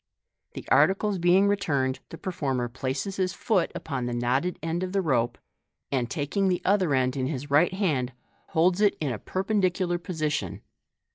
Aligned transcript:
The 0.55 0.67
articles 0.69 1.19
being 1.19 1.47
returned, 1.47 1.99
the 2.09 2.17
performer 2.17 2.67
places 2.67 3.17
his 3.17 3.33
foot 3.33 3.71
upon 3.75 4.07
the 4.07 4.15
knotted 4.15 4.57
end 4.63 4.81
of 4.81 4.93
the 4.93 5.01
rope, 5.03 5.37
and 5.91 6.09
taking 6.09 6.47
the 6.47 6.59
other 6.65 6.95
end 6.95 7.15
in 7.15 7.27
his 7.27 7.51
right 7.51 7.71
hand, 7.71 8.11
holds 8.47 8.81
it 8.81 8.97
in 8.99 9.11
a 9.11 9.19
perpendicular 9.19 9.99
position. 9.99 10.61